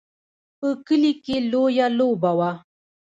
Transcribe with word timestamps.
په 0.59 0.67
کلي 0.87 1.13
کې 1.23 1.35
لویه 1.51 1.87
لوبه 1.97 2.31
وه. 2.37 2.51